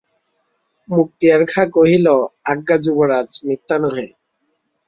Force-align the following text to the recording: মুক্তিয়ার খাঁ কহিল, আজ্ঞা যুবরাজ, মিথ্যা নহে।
মুক্তিয়ার 0.89 1.41
খাঁ 1.51 1.67
কহিল, 1.75 2.07
আজ্ঞা 2.45 2.75
যুবরাজ, 2.83 3.29
মিথ্যা 3.45 3.77
নহে। 3.81 4.07